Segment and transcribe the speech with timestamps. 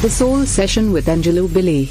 [0.00, 1.90] The Soul Session with Angelo Billy.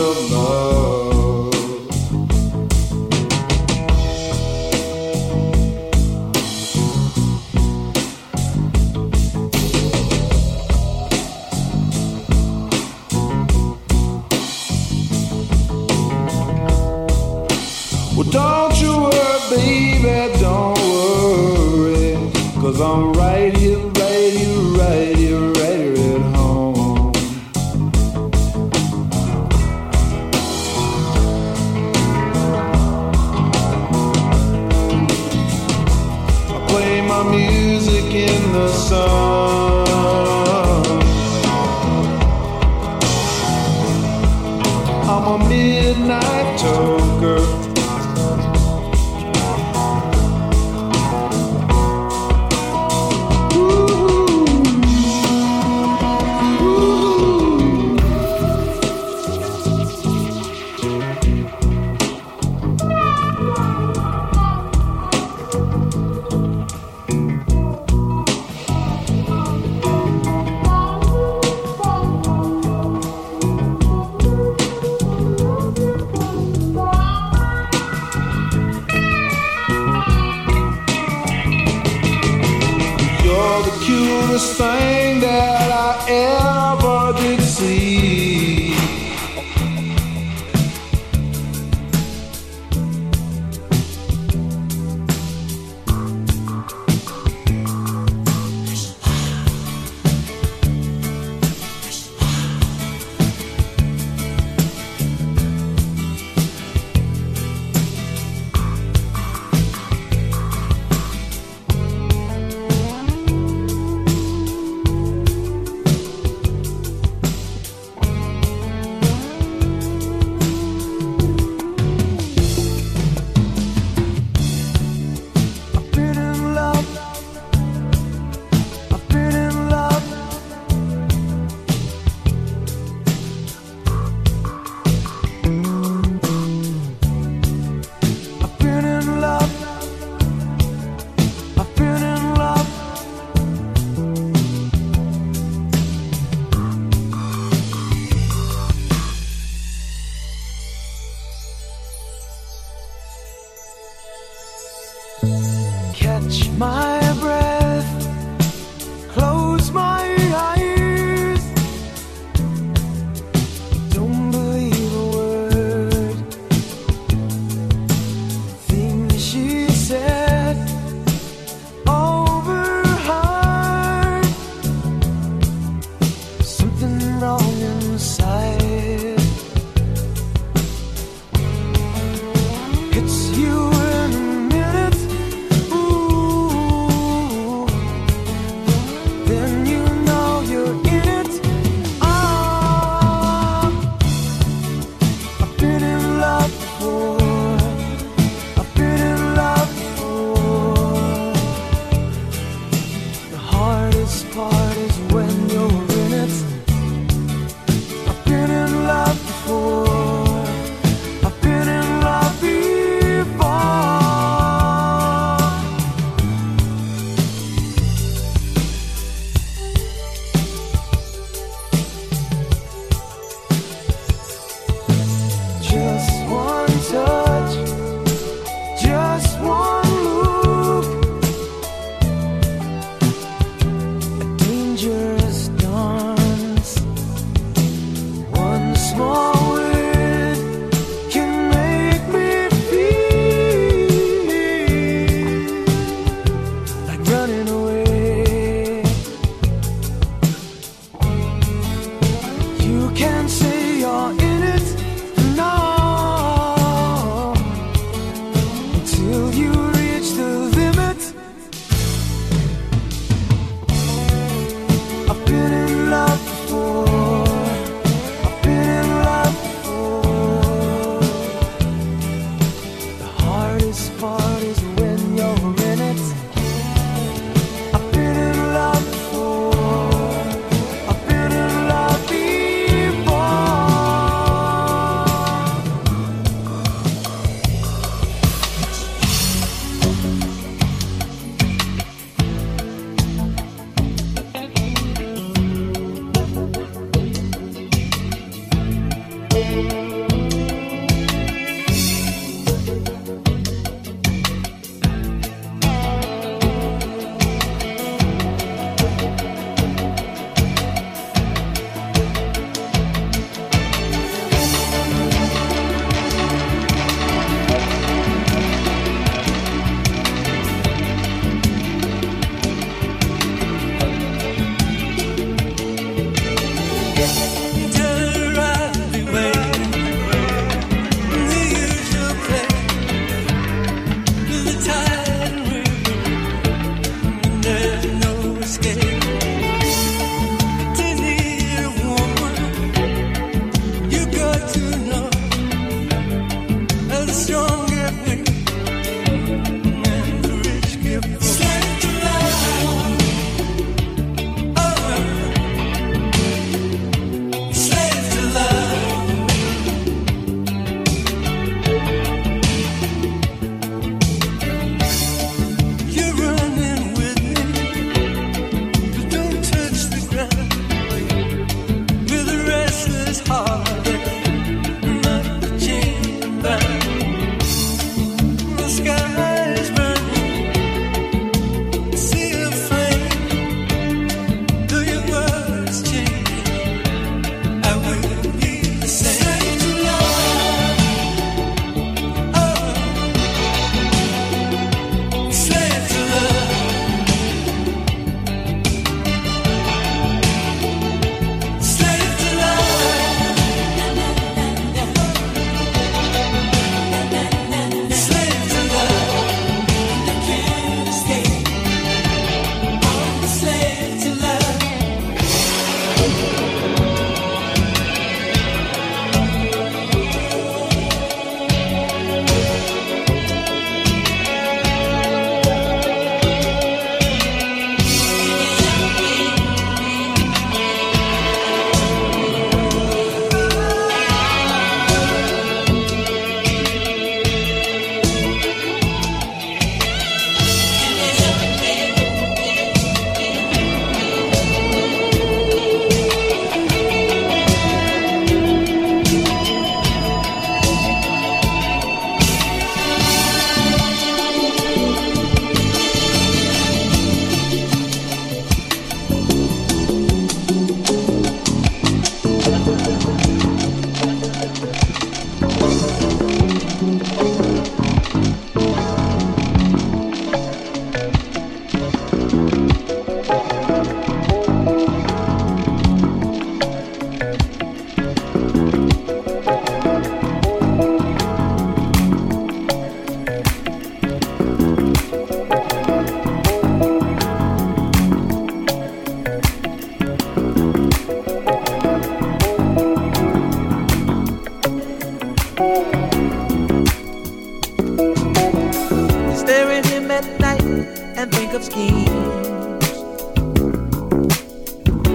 [501.21, 502.07] and think of schemes.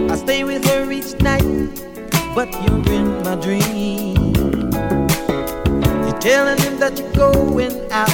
[0.09, 1.43] I stay with her each night,
[2.33, 4.33] but you're in my dream.
[6.05, 8.09] You're telling him that you're going out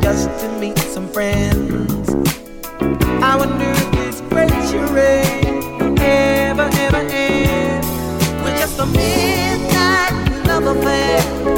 [0.00, 2.08] just to meet some friends.
[3.22, 5.44] I wonder if this great charade
[5.82, 7.84] will ever, ever end.
[8.42, 11.57] We're just a midnight love affair.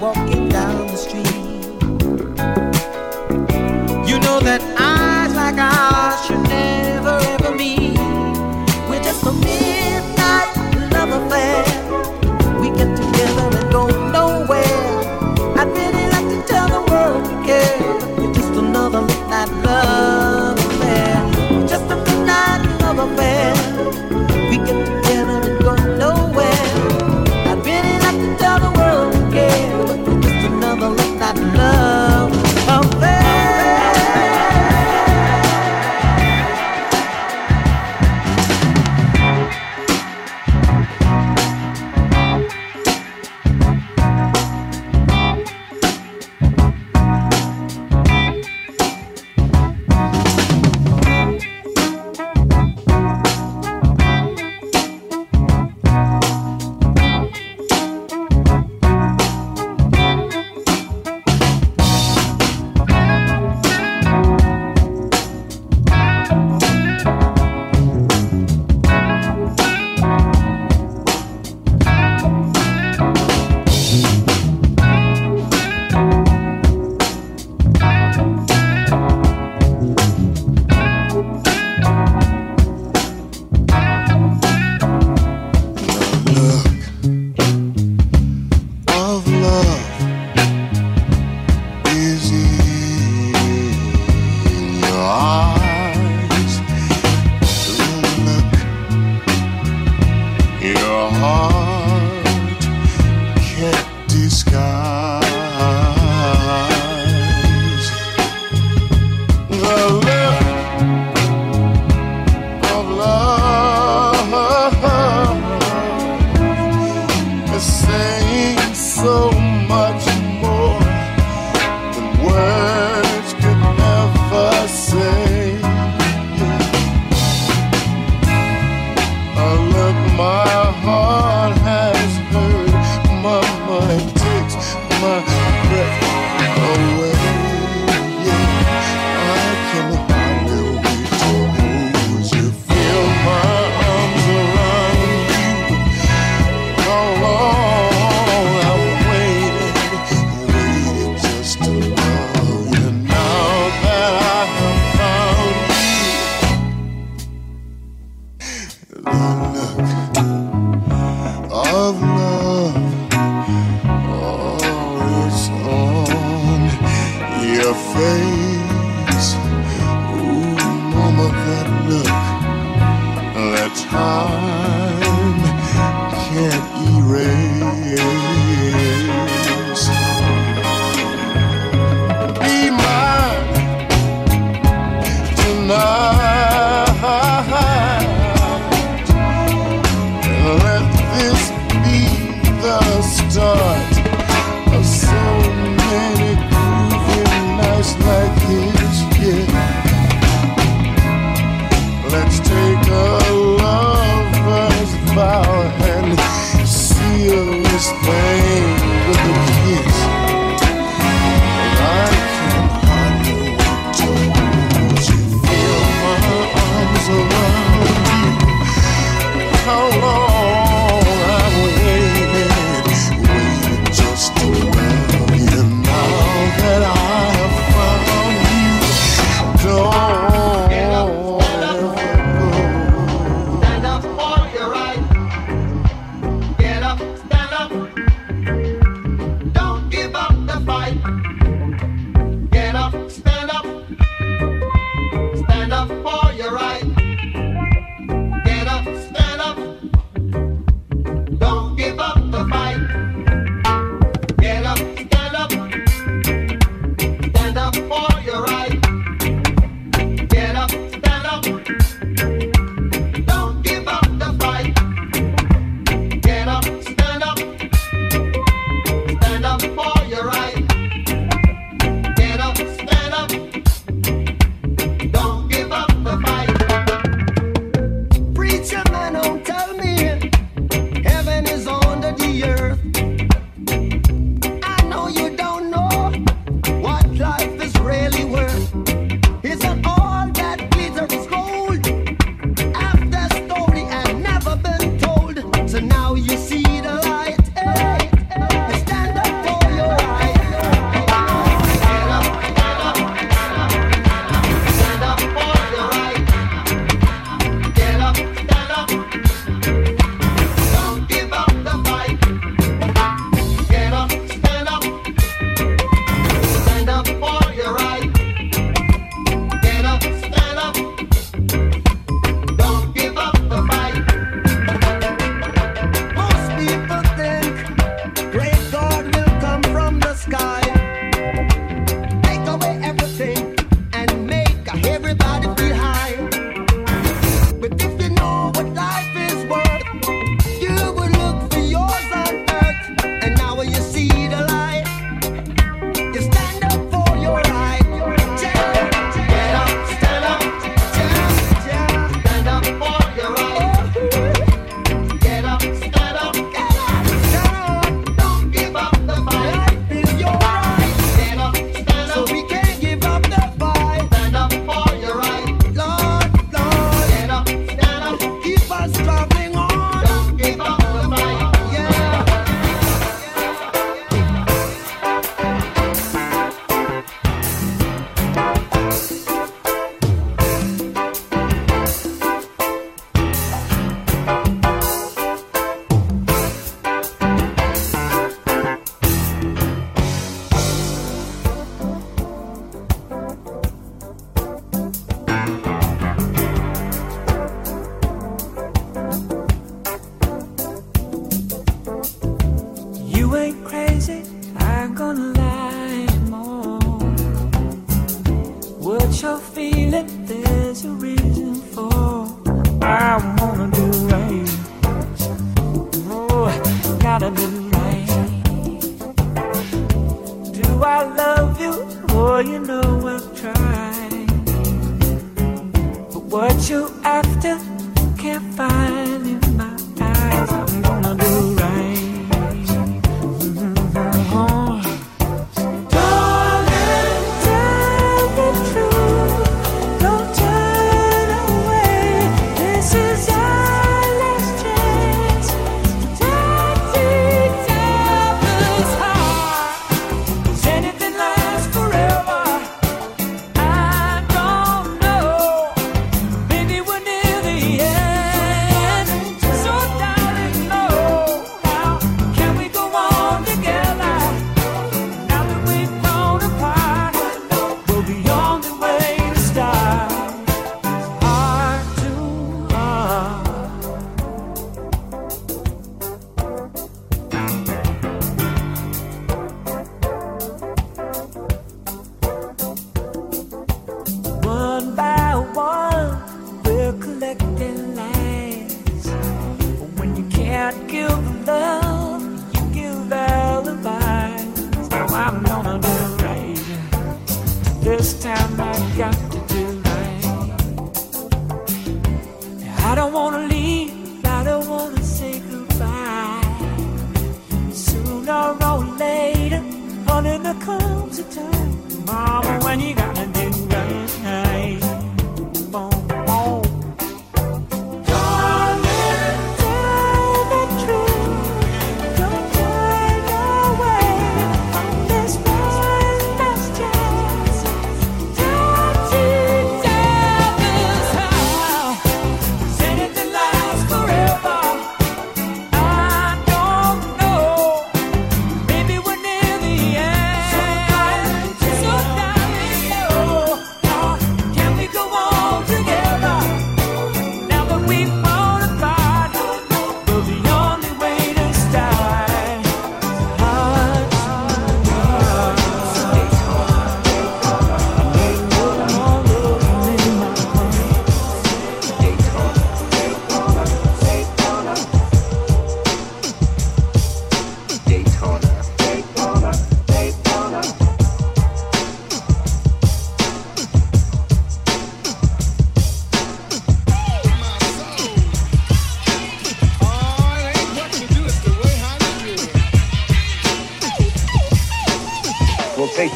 [0.00, 1.26] walking down the street.
[4.08, 4.89] You know that I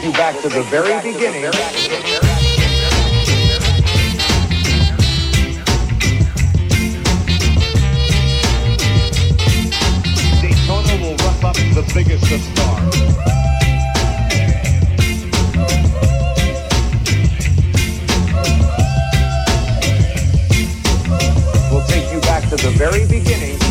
[0.05, 1.43] take you back to the very beginning.
[10.43, 12.95] Daytona will rough up the biggest of stars.
[21.71, 23.64] We'll take you back to the very beginning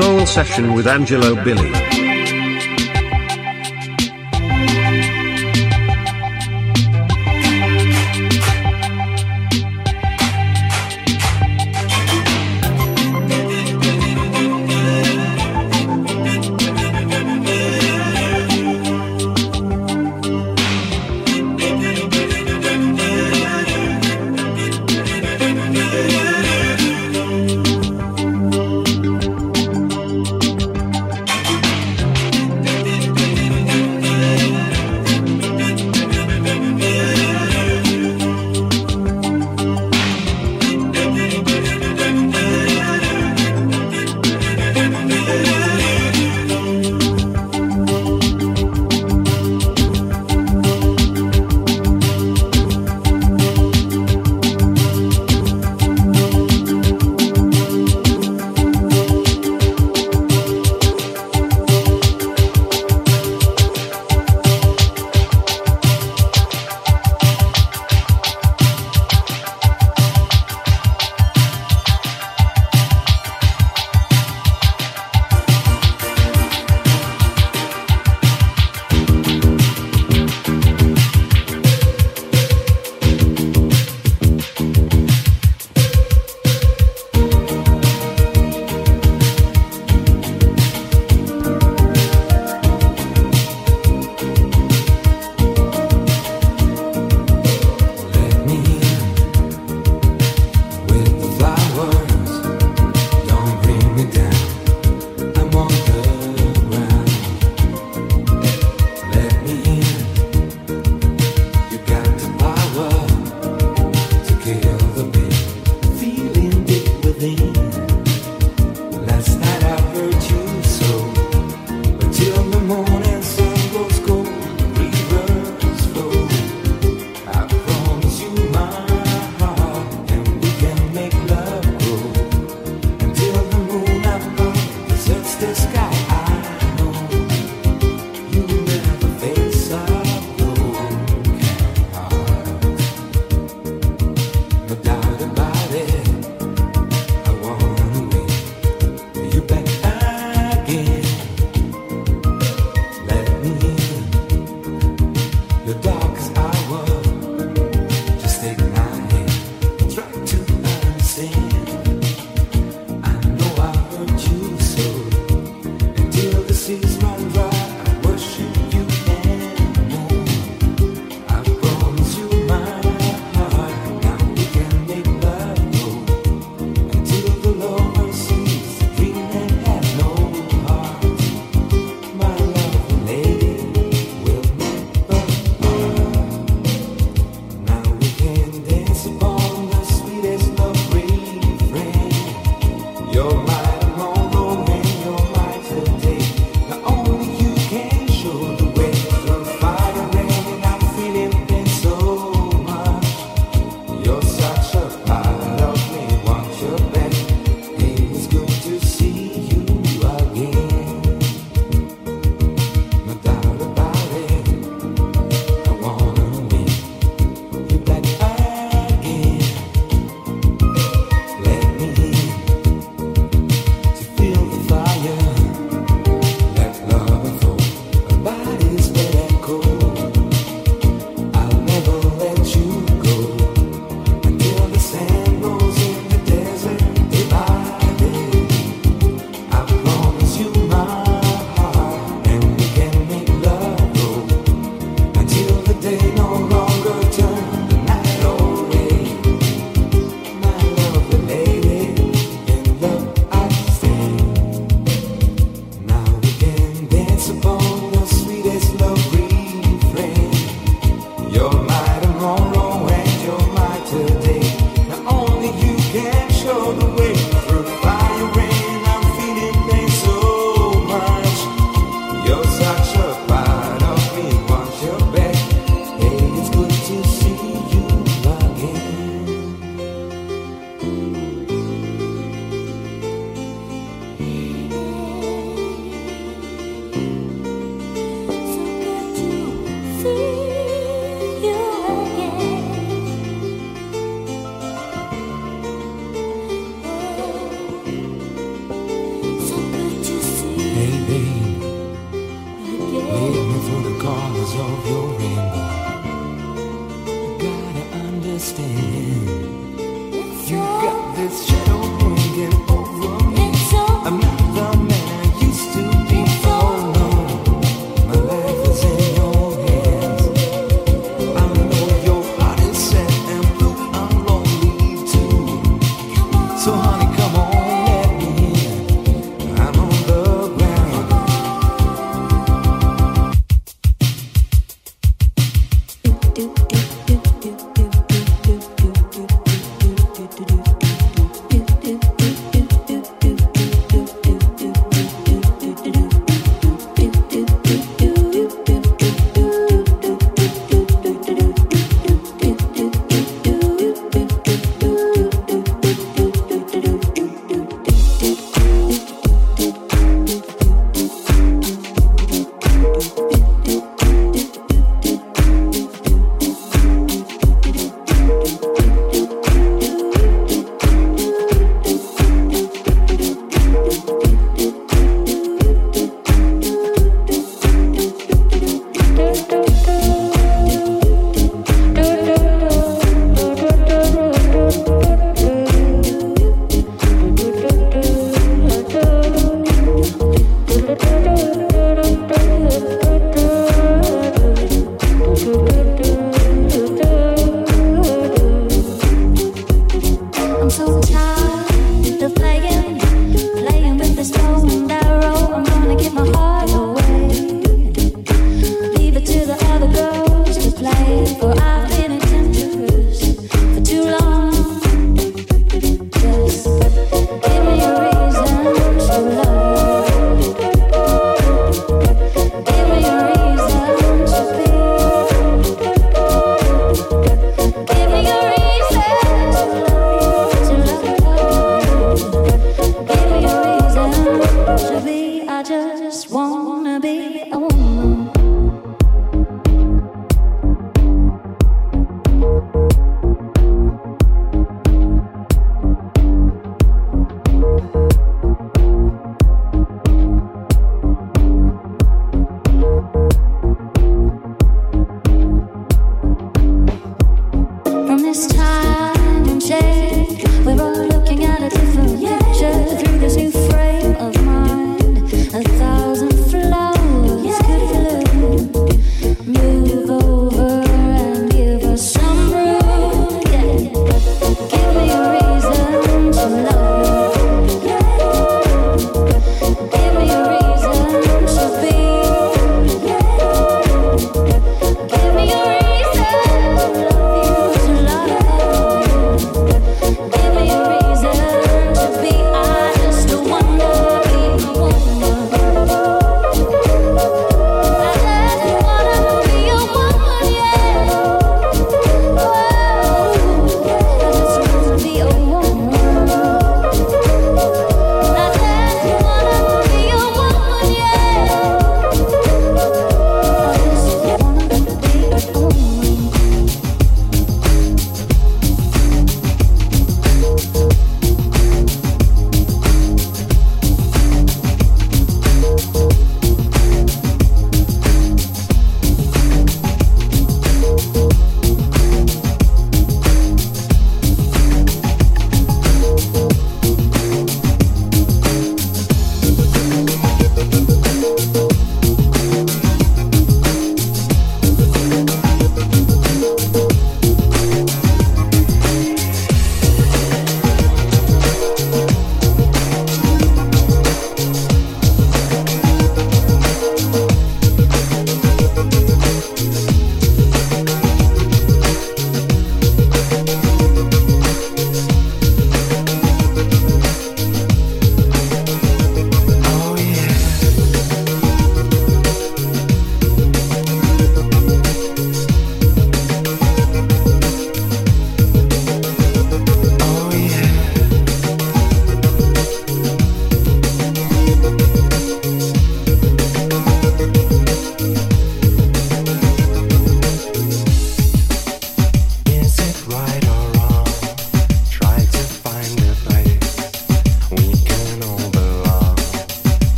[0.00, 2.09] Soul Session with Angelo Billy.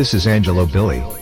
[0.00, 1.19] This is Angelo Billy.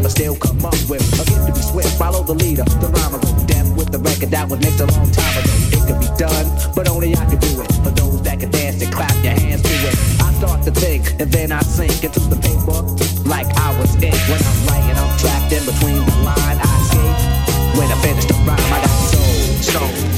[0.00, 1.02] sound I still come up with.
[1.18, 4.30] a Again, to be swift, follow the leader, the rhyme will damn with the record
[4.30, 5.52] that was mixed a long time ago.
[5.76, 7.72] It could be done, but only I could do it.
[7.84, 9.94] For those that can dance and clap their hands to it.
[10.20, 12.80] I start to think, and then I sink into the paper
[13.28, 14.14] like I was in.
[14.30, 17.18] When I'm writing, I'm trapped in between the line I escape.
[17.76, 20.09] When I finish the rhyme, I got soul, soul.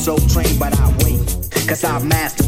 [0.00, 1.20] so trained, but I wait.
[1.68, 2.39] Cause I've mastered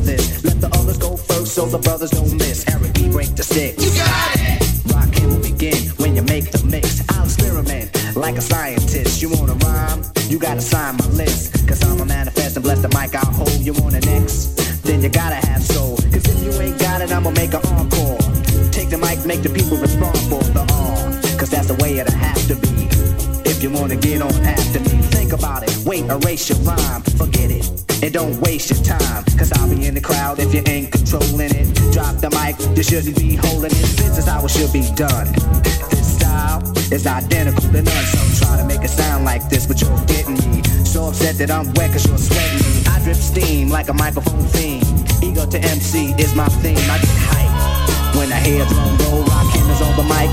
[28.03, 31.55] And don't waste your time, cause I'll be in the crowd if you ain't controlling
[31.55, 31.71] it.
[31.93, 33.89] Drop the mic, you shouldn't be holding it.
[33.95, 35.31] This is how it should be done.
[35.63, 38.07] This style is identical to none.
[38.11, 40.65] So try to make it sound like this, but you're getting me.
[40.83, 42.83] So upset that I'm wet cause you're sweating me.
[42.91, 44.83] I drip steam like a microphone theme.
[45.23, 46.83] Ego to MC is my theme.
[46.91, 49.23] I get hype when I hear drum roll.
[49.31, 50.27] Rock cameras on the mic.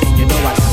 [0.00, 0.71] And you know I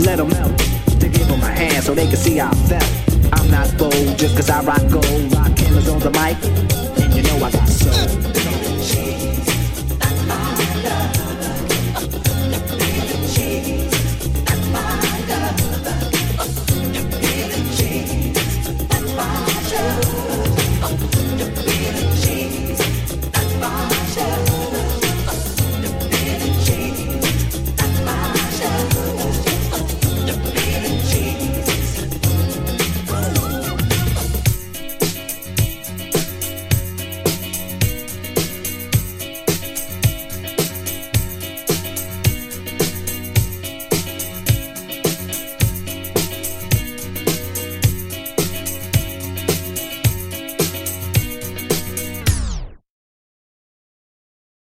[0.00, 0.47] let them out.